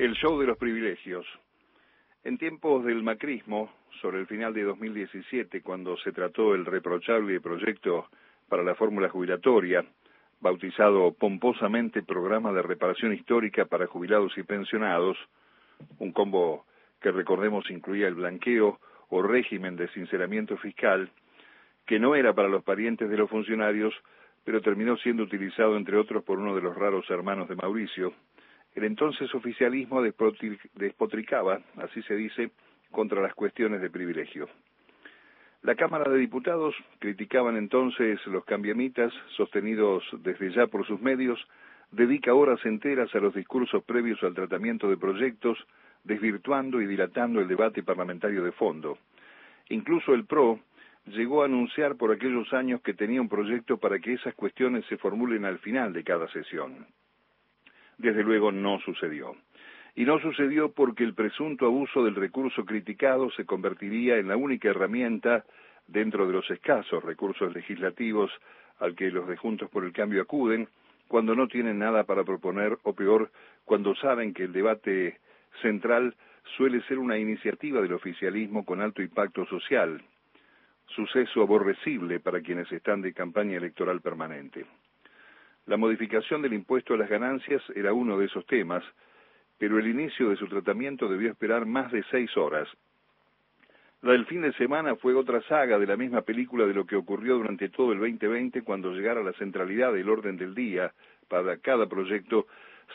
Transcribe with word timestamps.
El 0.00 0.14
show 0.14 0.40
de 0.40 0.46
los 0.46 0.56
privilegios. 0.56 1.26
En 2.24 2.38
tiempos 2.38 2.86
del 2.86 3.02
macrismo, 3.02 3.70
sobre 4.00 4.18
el 4.18 4.26
final 4.26 4.54
de 4.54 4.62
2017, 4.62 5.60
cuando 5.60 5.94
se 5.98 6.10
trató 6.10 6.54
el 6.54 6.64
reprochable 6.64 7.38
proyecto 7.42 8.06
para 8.48 8.62
la 8.62 8.74
fórmula 8.74 9.10
jubilatoria, 9.10 9.84
bautizado 10.40 11.12
pomposamente 11.12 12.02
Programa 12.02 12.50
de 12.50 12.62
Reparación 12.62 13.12
Histórica 13.12 13.66
para 13.66 13.88
Jubilados 13.88 14.32
y 14.38 14.42
Pensionados, 14.42 15.18
un 15.98 16.12
combo 16.12 16.64
que 17.02 17.10
recordemos 17.10 17.70
incluía 17.70 18.08
el 18.08 18.14
blanqueo 18.14 18.80
o 19.10 19.20
régimen 19.20 19.76
de 19.76 19.88
sinceramiento 19.88 20.56
fiscal, 20.56 21.10
que 21.84 21.98
no 21.98 22.14
era 22.14 22.32
para 22.32 22.48
los 22.48 22.64
parientes 22.64 23.10
de 23.10 23.18
los 23.18 23.28
funcionarios, 23.28 23.92
pero 24.44 24.62
terminó 24.62 24.96
siendo 24.96 25.24
utilizado 25.24 25.76
entre 25.76 25.98
otros 25.98 26.24
por 26.24 26.38
uno 26.38 26.54
de 26.54 26.62
los 26.62 26.74
raros 26.74 27.04
hermanos 27.10 27.50
de 27.50 27.56
Mauricio, 27.56 28.14
el 28.74 28.84
entonces 28.84 29.34
oficialismo 29.34 30.02
despotricaba, 30.02 31.60
así 31.76 32.02
se 32.02 32.14
dice, 32.14 32.50
contra 32.90 33.20
las 33.20 33.34
cuestiones 33.34 33.80
de 33.80 33.90
privilegio. 33.90 34.48
La 35.62 35.74
Cámara 35.74 36.10
de 36.10 36.18
Diputados 36.18 36.74
criticaban 37.00 37.56
entonces 37.56 38.18
los 38.26 38.44
cambiamitas, 38.44 39.12
sostenidos 39.36 40.02
desde 40.20 40.52
ya 40.52 40.66
por 40.66 40.86
sus 40.86 41.00
medios, 41.00 41.38
dedica 41.90 42.32
horas 42.32 42.64
enteras 42.64 43.14
a 43.14 43.18
los 43.18 43.34
discursos 43.34 43.82
previos 43.84 44.22
al 44.22 44.34
tratamiento 44.34 44.88
de 44.88 44.96
proyectos, 44.96 45.58
desvirtuando 46.04 46.80
y 46.80 46.86
dilatando 46.86 47.40
el 47.40 47.48
debate 47.48 47.82
parlamentario 47.82 48.42
de 48.42 48.52
fondo. 48.52 48.96
Incluso 49.68 50.14
el 50.14 50.24
PRO 50.24 50.60
llegó 51.06 51.42
a 51.42 51.46
anunciar 51.46 51.96
por 51.96 52.10
aquellos 52.10 52.52
años 52.54 52.80
que 52.80 52.94
tenía 52.94 53.20
un 53.20 53.28
proyecto 53.28 53.76
para 53.76 53.98
que 53.98 54.14
esas 54.14 54.34
cuestiones 54.34 54.84
se 54.86 54.96
formulen 54.96 55.44
al 55.44 55.58
final 55.58 55.92
de 55.92 56.04
cada 56.04 56.26
sesión. 56.28 56.86
Desde 58.00 58.22
luego 58.22 58.50
no 58.50 58.80
sucedió. 58.80 59.36
Y 59.94 60.06
no 60.06 60.18
sucedió 60.20 60.72
porque 60.72 61.04
el 61.04 61.12
presunto 61.12 61.66
abuso 61.66 62.02
del 62.02 62.14
recurso 62.14 62.64
criticado 62.64 63.30
se 63.32 63.44
convertiría 63.44 64.16
en 64.16 64.28
la 64.28 64.38
única 64.38 64.70
herramienta 64.70 65.44
dentro 65.86 66.26
de 66.26 66.32
los 66.32 66.50
escasos 66.50 67.04
recursos 67.04 67.52
legislativos 67.54 68.30
al 68.78 68.94
que 68.94 69.10
los 69.10 69.28
de 69.28 69.36
Juntos 69.36 69.68
por 69.68 69.84
el 69.84 69.92
Cambio 69.92 70.22
acuden 70.22 70.66
cuando 71.08 71.34
no 71.34 71.46
tienen 71.46 71.78
nada 71.78 72.04
para 72.04 72.24
proponer 72.24 72.78
o 72.84 72.94
peor, 72.94 73.30
cuando 73.66 73.94
saben 73.96 74.32
que 74.32 74.44
el 74.44 74.52
debate 74.54 75.18
central 75.60 76.14
suele 76.56 76.80
ser 76.84 76.98
una 76.98 77.18
iniciativa 77.18 77.82
del 77.82 77.92
oficialismo 77.92 78.64
con 78.64 78.80
alto 78.80 79.02
impacto 79.02 79.44
social, 79.44 80.00
suceso 80.86 81.42
aborrecible 81.42 82.18
para 82.18 82.40
quienes 82.40 82.72
están 82.72 83.02
de 83.02 83.12
campaña 83.12 83.58
electoral 83.58 84.00
permanente. 84.00 84.64
La 85.70 85.76
modificación 85.76 86.42
del 86.42 86.52
impuesto 86.52 86.94
a 86.94 86.96
las 86.96 87.08
ganancias 87.08 87.62
era 87.76 87.92
uno 87.92 88.18
de 88.18 88.26
esos 88.26 88.44
temas, 88.44 88.82
pero 89.56 89.78
el 89.78 89.86
inicio 89.86 90.28
de 90.28 90.34
su 90.34 90.48
tratamiento 90.48 91.06
debió 91.06 91.30
esperar 91.30 91.64
más 91.64 91.92
de 91.92 92.02
seis 92.10 92.36
horas. 92.36 92.68
La 94.02 94.10
del 94.10 94.26
fin 94.26 94.42
de 94.42 94.52
semana 94.54 94.96
fue 94.96 95.14
otra 95.14 95.40
saga 95.42 95.78
de 95.78 95.86
la 95.86 95.96
misma 95.96 96.22
película 96.22 96.66
de 96.66 96.74
lo 96.74 96.86
que 96.86 96.96
ocurrió 96.96 97.36
durante 97.36 97.68
todo 97.68 97.92
el 97.92 98.00
2020 98.00 98.62
cuando 98.62 98.90
llegara 98.90 99.22
la 99.22 99.32
centralidad 99.34 99.92
del 99.92 100.08
orden 100.08 100.36
del 100.36 100.56
día 100.56 100.92
para 101.28 101.56
cada 101.58 101.86
proyecto 101.86 102.48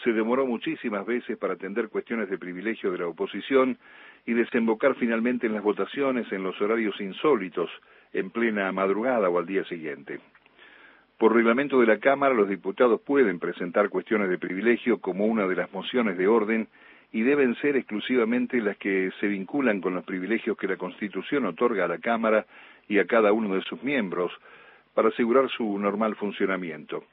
se 0.03 0.11
demoró 0.11 0.45
muchísimas 0.45 1.05
veces 1.05 1.37
para 1.37 1.53
atender 1.53 1.87
cuestiones 1.87 2.29
de 2.29 2.37
privilegio 2.37 2.91
de 2.91 2.97
la 2.97 3.07
oposición 3.07 3.77
y 4.25 4.33
desembocar 4.33 4.95
finalmente 4.95 5.47
en 5.47 5.53
las 5.53 5.63
votaciones 5.63 6.29
en 6.29 6.43
los 6.43 6.59
horarios 6.59 6.99
insólitos, 6.99 7.69
en 8.11 8.31
plena 8.31 8.69
madrugada 8.73 9.29
o 9.29 9.39
al 9.39 9.45
día 9.45 9.63
siguiente. 9.63 10.19
Por 11.17 11.33
reglamento 11.33 11.79
de 11.79 11.87
la 11.87 11.99
Cámara, 11.99 12.33
los 12.33 12.49
diputados 12.49 12.99
pueden 12.99 13.39
presentar 13.39 13.89
cuestiones 13.89 14.29
de 14.29 14.37
privilegio 14.37 14.99
como 14.99 15.25
una 15.25 15.47
de 15.47 15.55
las 15.55 15.71
mociones 15.71 16.17
de 16.17 16.27
orden 16.27 16.67
y 17.13 17.21
deben 17.21 17.55
ser 17.55 17.77
exclusivamente 17.77 18.59
las 18.59 18.75
que 18.75 19.09
se 19.21 19.27
vinculan 19.27 19.79
con 19.79 19.95
los 19.95 20.03
privilegios 20.03 20.57
que 20.57 20.67
la 20.67 20.75
Constitución 20.75 21.45
otorga 21.45 21.85
a 21.85 21.87
la 21.87 21.99
Cámara 21.99 22.45
y 22.89 22.99
a 22.99 23.05
cada 23.05 23.31
uno 23.31 23.55
de 23.55 23.61
sus 23.61 23.81
miembros 23.81 24.29
para 24.93 25.07
asegurar 25.07 25.49
su 25.49 25.79
normal 25.79 26.15
funcionamiento. 26.15 27.05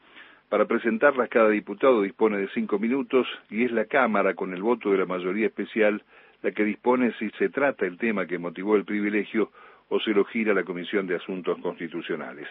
Para 0.49 0.65
presentarlas 0.65 1.29
cada 1.29 1.49
diputado 1.51 2.03
dispone 2.03 2.39
de 2.39 2.49
cinco 2.49 2.81
minutos 2.81 3.29
y 3.51 3.65
es 3.65 3.71
la 3.71 3.85
Cámara, 3.85 4.35
con 4.35 4.53
el 4.53 4.63
voto 4.63 4.91
de 4.91 4.99
la 4.99 5.07
mayoría 5.07 5.47
especial, 5.47 6.03
la 6.43 6.51
que 6.51 6.65
dispone 6.65 7.13
si 7.21 7.31
se 7.39 7.51
trata 7.51 7.87
el 7.87 7.99
tema 7.99 8.27
que 8.27 8.39
motivó 8.39 8.75
el 8.75 8.85
privilegio 8.85 9.53
o 9.89 10.01
se 10.01 10.11
lo 10.11 10.25
gira 10.25 10.51
a 10.51 10.57
la 10.57 10.65
Comisión 10.65 11.07
de 11.07 11.15
Asuntos 11.15 11.57
Constitucionales. 11.61 12.49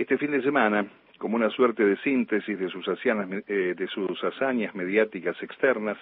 Este 0.00 0.16
fin 0.16 0.30
de 0.30 0.40
semana, 0.40 0.86
como 1.18 1.36
una 1.36 1.50
suerte 1.50 1.84
de 1.84 1.98
síntesis 1.98 2.58
de 2.58 2.70
sus, 2.70 2.88
eh, 2.88 3.74
hazañas 4.22 4.74
mediáticas 4.74 5.36
externas, 5.42 5.98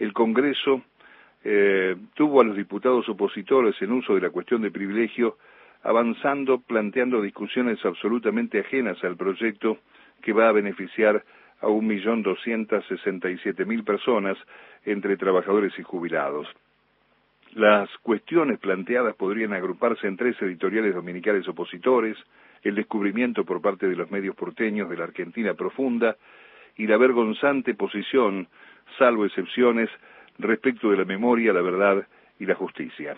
el 0.00 0.12
Congreso 0.12 0.82
eh, 1.44 1.94
tuvo 2.14 2.40
a 2.40 2.44
los 2.44 2.56
diputados 2.56 3.08
opositores 3.08 3.80
en 3.80 3.92
uso 3.92 4.16
de 4.16 4.22
la 4.22 4.30
cuestión 4.30 4.62
de 4.62 4.72
privilegio 4.72 5.36
avanzando, 5.84 6.58
planteando 6.58 7.22
discusiones 7.22 7.78
absolutamente 7.84 8.58
ajenas 8.58 9.04
al 9.04 9.16
proyecto 9.16 9.78
que 10.20 10.32
va 10.32 10.48
a 10.48 10.52
beneficiar 10.52 11.22
a 11.60 11.68
1.267.000 11.68 13.84
personas 13.84 14.36
entre 14.84 15.16
trabajadores 15.16 15.78
y 15.78 15.84
jubilados. 15.84 16.48
Las 17.54 17.88
cuestiones 17.98 18.58
planteadas 18.58 19.14
podrían 19.14 19.52
agruparse 19.52 20.08
en 20.08 20.16
tres 20.16 20.34
editoriales 20.42 20.92
dominicales 20.92 21.46
opositores, 21.46 22.16
el 22.62 22.74
descubrimiento 22.74 23.44
por 23.44 23.60
parte 23.60 23.88
de 23.88 23.96
los 23.96 24.10
medios 24.10 24.34
porteños 24.34 24.88
de 24.88 24.96
la 24.96 25.04
Argentina 25.04 25.54
profunda 25.54 26.16
y 26.76 26.86
la 26.86 26.96
vergonzante 26.96 27.74
posición, 27.74 28.48
salvo 28.98 29.24
excepciones, 29.24 29.90
respecto 30.38 30.90
de 30.90 30.96
la 30.96 31.04
memoria, 31.04 31.52
la 31.52 31.62
verdad 31.62 32.06
y 32.38 32.46
la 32.46 32.54
justicia. 32.54 33.16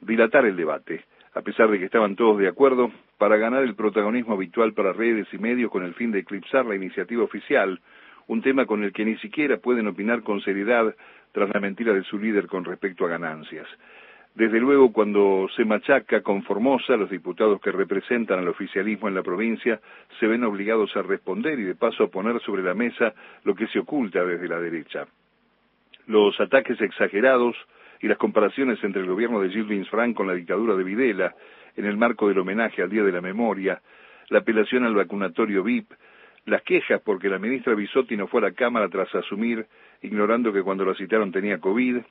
Dilatar 0.00 0.46
el 0.46 0.56
debate, 0.56 1.04
a 1.34 1.42
pesar 1.42 1.70
de 1.70 1.78
que 1.78 1.84
estaban 1.84 2.16
todos 2.16 2.38
de 2.38 2.48
acuerdo, 2.48 2.90
para 3.18 3.36
ganar 3.36 3.62
el 3.62 3.74
protagonismo 3.74 4.34
habitual 4.34 4.72
para 4.72 4.92
redes 4.92 5.26
y 5.32 5.38
medios 5.38 5.70
con 5.70 5.84
el 5.84 5.94
fin 5.94 6.10
de 6.12 6.20
eclipsar 6.20 6.66
la 6.66 6.74
iniciativa 6.74 7.22
oficial, 7.22 7.80
un 8.26 8.42
tema 8.42 8.66
con 8.66 8.82
el 8.82 8.92
que 8.92 9.04
ni 9.04 9.16
siquiera 9.18 9.58
pueden 9.58 9.86
opinar 9.86 10.22
con 10.22 10.40
seriedad 10.40 10.94
tras 11.32 11.50
la 11.52 11.60
mentira 11.60 11.92
de 11.92 12.02
su 12.04 12.18
líder 12.18 12.46
con 12.46 12.64
respecto 12.64 13.04
a 13.04 13.08
ganancias. 13.08 13.68
Desde 14.36 14.60
luego, 14.60 14.92
cuando 14.92 15.48
se 15.56 15.64
machaca 15.64 16.20
con 16.20 16.42
Formosa, 16.42 16.94
los 16.98 17.08
diputados 17.08 17.58
que 17.58 17.72
representan 17.72 18.38
al 18.38 18.48
oficialismo 18.48 19.08
en 19.08 19.14
la 19.14 19.22
provincia 19.22 19.80
se 20.20 20.26
ven 20.26 20.44
obligados 20.44 20.94
a 20.94 21.00
responder 21.00 21.58
y 21.58 21.62
de 21.62 21.74
paso 21.74 22.04
a 22.04 22.08
poner 22.08 22.38
sobre 22.42 22.62
la 22.62 22.74
mesa 22.74 23.14
lo 23.44 23.54
que 23.54 23.66
se 23.68 23.78
oculta 23.78 24.22
desde 24.22 24.46
la 24.46 24.60
derecha. 24.60 25.06
Los 26.06 26.38
ataques 26.38 26.78
exagerados 26.82 27.56
y 28.02 28.08
las 28.08 28.18
comparaciones 28.18 28.78
entre 28.84 29.00
el 29.00 29.08
gobierno 29.08 29.40
de 29.40 29.48
Gilles 29.48 29.88
Frank 29.88 30.14
con 30.14 30.26
la 30.26 30.34
dictadura 30.34 30.76
de 30.76 30.84
Videla, 30.84 31.34
en 31.74 31.86
el 31.86 31.96
marco 31.96 32.28
del 32.28 32.38
homenaje 32.38 32.82
al 32.82 32.90
Día 32.90 33.04
de 33.04 33.12
la 33.12 33.22
Memoria, 33.22 33.80
la 34.28 34.40
apelación 34.40 34.84
al 34.84 34.94
vacunatorio 34.94 35.62
VIP, 35.62 35.90
las 36.44 36.60
quejas 36.60 37.00
porque 37.02 37.30
la 37.30 37.38
ministra 37.38 37.74
Bisotti 37.74 38.18
no 38.18 38.26
fue 38.26 38.40
a 38.40 38.50
la 38.50 38.52
Cámara 38.52 38.90
tras 38.90 39.14
asumir, 39.14 39.64
ignorando 40.02 40.52
que 40.52 40.62
cuando 40.62 40.84
la 40.84 40.94
citaron 40.94 41.32
tenía 41.32 41.58
COVID, 41.58 42.02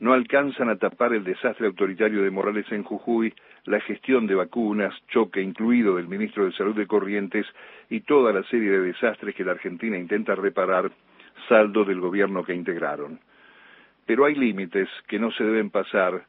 no 0.00 0.14
alcanzan 0.14 0.70
a 0.70 0.76
tapar 0.76 1.12
el 1.12 1.24
desastre 1.24 1.66
autoritario 1.66 2.22
de 2.22 2.30
Morales 2.30 2.66
en 2.72 2.82
Jujuy, 2.82 3.34
la 3.66 3.80
gestión 3.80 4.26
de 4.26 4.34
vacunas, 4.34 4.94
choque 5.08 5.42
incluido 5.42 5.96
del 5.96 6.08
ministro 6.08 6.46
de 6.46 6.52
Salud 6.52 6.74
de 6.74 6.86
Corrientes 6.86 7.46
y 7.90 8.00
toda 8.00 8.32
la 8.32 8.42
serie 8.44 8.70
de 8.70 8.80
desastres 8.80 9.34
que 9.34 9.44
la 9.44 9.52
Argentina 9.52 9.98
intenta 9.98 10.34
reparar, 10.34 10.90
saldo 11.48 11.84
del 11.84 12.00
gobierno 12.00 12.42
que 12.42 12.54
integraron. 12.54 13.20
Pero 14.06 14.24
hay 14.24 14.34
límites 14.34 14.88
que 15.06 15.18
no 15.18 15.30
se 15.32 15.44
deben 15.44 15.70
pasar, 15.70 16.24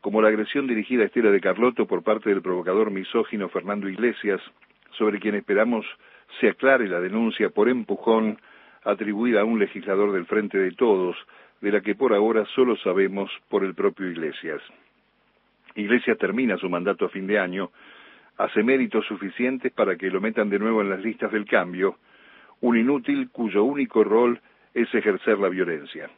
como 0.00 0.22
la 0.22 0.28
agresión 0.28 0.68
dirigida 0.68 1.02
a 1.02 1.06
Estela 1.06 1.30
de 1.30 1.40
Carlotto 1.40 1.86
por 1.86 2.04
parte 2.04 2.30
del 2.30 2.42
provocador 2.42 2.92
misógino 2.92 3.48
Fernando 3.48 3.88
Iglesias, 3.88 4.40
sobre 4.92 5.18
quien 5.18 5.34
esperamos 5.34 5.84
se 6.38 6.48
aclare 6.48 6.88
la 6.88 7.00
denuncia 7.00 7.50
por 7.50 7.68
empujón 7.68 8.38
atribuida 8.84 9.40
a 9.40 9.44
un 9.44 9.58
legislador 9.58 10.12
del 10.12 10.26
Frente 10.26 10.58
de 10.58 10.72
Todos, 10.72 11.16
de 11.60 11.72
la 11.72 11.80
que 11.80 11.94
por 11.94 12.12
ahora 12.14 12.44
solo 12.54 12.76
sabemos 12.76 13.30
por 13.48 13.64
el 13.64 13.74
propio 13.74 14.08
Iglesias. 14.10 14.62
Iglesias 15.74 16.18
termina 16.18 16.56
su 16.56 16.68
mandato 16.68 17.06
a 17.06 17.10
fin 17.10 17.26
de 17.26 17.38
año, 17.38 17.70
hace 18.38 18.62
méritos 18.62 19.06
suficientes 19.06 19.72
para 19.72 19.96
que 19.96 20.10
lo 20.10 20.20
metan 20.20 20.48
de 20.48 20.58
nuevo 20.58 20.80
en 20.80 20.90
las 20.90 21.00
listas 21.00 21.30
del 21.32 21.44
cambio, 21.44 21.96
un 22.60 22.76
inútil 22.76 23.30
cuyo 23.30 23.64
único 23.64 24.04
rol 24.04 24.40
es 24.74 24.92
ejercer 24.94 25.38
la 25.38 25.48
violencia. 25.48 26.10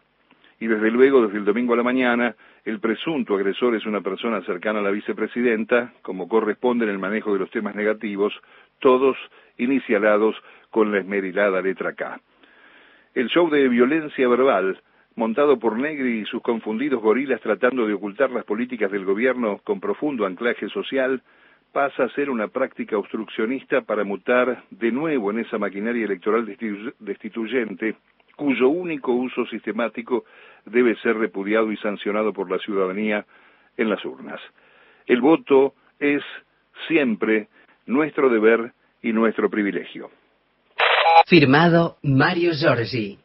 Y 0.61 0.69
desde 0.69 0.91
luego, 0.93 1.27
desde 1.27 1.39
el 1.39 1.45
domingo 1.45 1.75
a 1.75 1.77
la 1.77 1.83
mañana, 1.83 2.37
el 2.65 2.79
presunto 2.79 3.35
agresor 3.35 3.75
es 3.75 3.85
una 3.85 4.01
persona 4.01 4.41
cercana 4.43 4.79
a 4.79 4.83
la 4.83 4.93
vicepresidenta, 4.93 5.93
como 6.03 6.29
corresponde 6.29 6.85
en 6.85 6.93
el 6.93 7.01
manejo 7.01 7.33
de 7.33 7.41
los 7.41 7.51
temas 7.51 7.75
negativos, 7.75 8.33
todos 8.79 9.17
inicialados 9.59 10.37
con 10.71 10.93
la 10.93 10.99
esmerilada 10.99 11.61
letra 11.61 11.95
K. 11.95 12.21
El 13.15 13.29
show 13.29 13.51
de 13.51 13.69
violencia 13.69 14.29
verbal, 14.29 14.81
montado 15.17 15.59
por 15.59 15.79
Negri 15.79 16.21
y 16.21 16.25
sus 16.27 16.43
confundidos 16.43 17.03
gorilas 17.03 17.41
tratando 17.41 17.87
de 17.87 17.95
ocultar 17.95 18.31
las 18.31 18.45
políticas 18.45 18.91
del 18.91 19.05
gobierno 19.05 19.61
con 19.65 19.81
profundo 19.81 20.27
anclaje 20.27 20.69
social, 20.69 21.23
pasa 21.73 22.05
a 22.05 22.09
ser 22.11 22.31
una 22.31 22.49
práctica 22.49 22.99
obstruccionista 22.99 23.83
para 23.83 24.05
mutar 24.05 24.65
de 24.71 24.93
nuevo 24.93 25.31
en 25.31 25.41
esa 25.41 25.59
maquinaria 25.59 26.05
electoral 26.05 26.47
destituyente, 26.99 27.97
cuyo 28.37 28.69
único 28.69 29.13
uso 29.13 29.47
sistemático 29.47 30.25
debe 30.67 30.97
ser 30.97 31.17
repudiado 31.17 31.73
y 31.73 31.77
sancionado 31.79 32.33
por 32.33 32.51
la 32.51 32.59
ciudadanía 32.59 33.25
en 33.77 33.89
las 33.89 34.05
urnas. 34.05 34.41
El 35.07 35.21
voto 35.21 35.75
es 35.99 36.23
siempre 36.89 37.49
nuestro 37.87 38.29
deber 38.29 38.73
y 39.03 39.13
nuestro 39.13 39.51
privilegio. 39.51 40.11
Firmado 41.27 41.97
Mario 42.03 42.53
Giorgi. 42.53 43.19